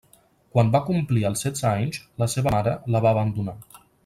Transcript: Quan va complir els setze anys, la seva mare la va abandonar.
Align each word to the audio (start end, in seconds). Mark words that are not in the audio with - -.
Quan 0.55 0.71
va 0.75 0.79
complir 0.87 1.25
els 1.31 1.43
setze 1.47 1.67
anys, 1.73 2.01
la 2.25 2.29
seva 2.37 2.57
mare 2.59 2.75
la 2.97 3.03
va 3.09 3.13
abandonar. 3.15 3.57